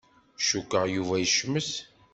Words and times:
Cukkeɣ 0.47 0.83
Yuba 0.93 1.15
yecmet. 1.21 1.71